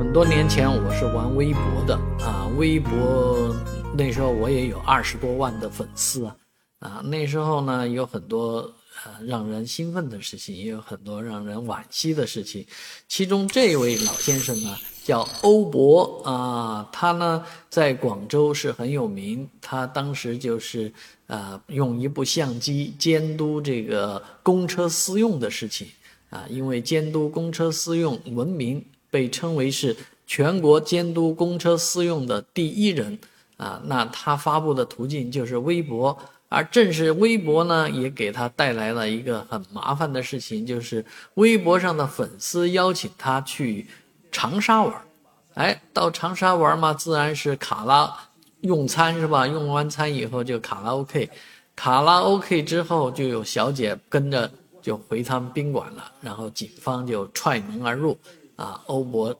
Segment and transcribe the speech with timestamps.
[0.00, 1.94] 很多年前我是玩微博的
[2.24, 3.54] 啊，微博
[3.94, 6.36] 那时候我也有二十多万的粉丝啊，
[6.78, 8.60] 啊那时候呢有很多
[9.04, 12.66] 呃让人兴奋的事情，也有很多让人惋惜的事情。
[13.08, 14.74] 其中这位老先生呢
[15.04, 20.90] 叫欧博啊，他呢在广州是很有名，他当时就是
[21.26, 25.86] 呃用一部相机监督这个公车私用的事情
[26.30, 28.82] 啊，因为监督公车私用闻名。
[29.10, 33.18] 被称为是全国监督公车私用的第一人
[33.56, 36.16] 啊，那他发布的途径就是微博，
[36.48, 41.04] 而正是微博呢，也给他带来了一个很麻烦的事情，就是
[41.34, 43.86] 微博上的粉丝邀请他去
[44.32, 44.94] 长沙玩，
[45.54, 48.10] 哎，到长沙玩嘛，自然是卡拉
[48.60, 49.46] 用餐是吧？
[49.46, 51.28] 用完餐以后就卡拉 OK，
[51.74, 58.16] 卡拉 OK 之后就有小姐跟着就回他们宾馆了，然后警方就踹门而入。
[58.60, 59.34] 啊，欧博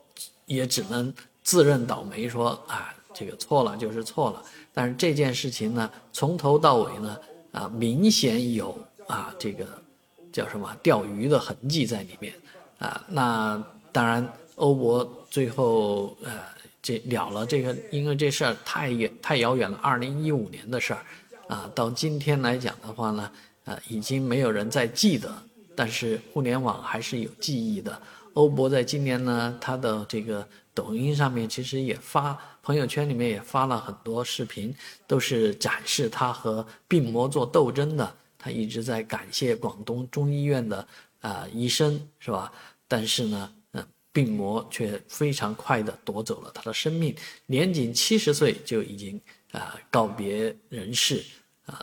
[0.47, 4.43] 也只能自认倒霉，说啊，这个错了就是错了。
[4.73, 7.17] 但是这件事情呢，从头到尾呢，
[7.51, 9.67] 啊，明显有啊，这个
[10.33, 12.33] 叫什么钓鱼的痕迹在里面
[12.79, 13.05] 啊。
[13.07, 16.31] 那当然，欧博最后呃，
[16.81, 21.05] 这了了这个，因为这事儿太远太遥远了，二零一五年的事儿
[21.47, 23.31] 啊，到今天来讲的话呢，
[23.65, 25.31] 呃，已经没有人再记得，
[25.75, 28.01] 但是互联网还是有记忆的。
[28.33, 34.73] 欧博在今年呢，他的这个抖音上面其实也发，朋友圈里面也发了很多视频，
[35.05, 38.15] 都是展示他和病魔做斗争的。
[38.37, 40.87] 他一直在感谢广东中医院的
[41.19, 42.51] 啊医生，是吧？
[42.87, 47.13] 但是呢，嗯，病魔却非常快的夺走了他的生命，
[47.45, 49.19] 年仅七十岁就已经
[49.51, 51.21] 啊告别人世。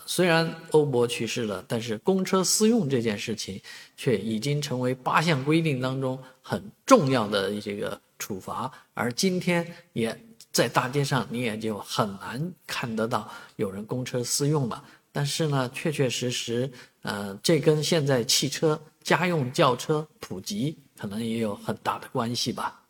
[0.07, 3.61] 虽然欧博去世了，但是公车私用这件事情
[3.97, 8.71] 却已经成为八项规定当中很重要的这个处罚。
[8.95, 10.19] 而今天也
[10.51, 14.83] 在大街上，你也就很难看得到有人公车私用了。
[15.11, 16.71] 但是呢，确确实实，
[17.03, 22.81] 呃，这跟现在汽车家用轿车普及可能也有很大的关系吧。